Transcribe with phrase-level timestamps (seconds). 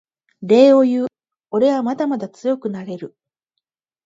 [0.41, 1.07] 礼を言う
[1.51, 3.15] おれはまだまだ強くなれる